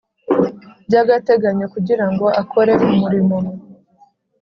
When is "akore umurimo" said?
2.41-3.35